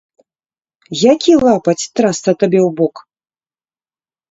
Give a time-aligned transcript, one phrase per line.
[1.13, 2.95] Які лапаць, трасца табе ў бок?